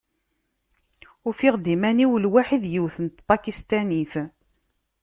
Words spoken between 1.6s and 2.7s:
iman-iw lwaḥi d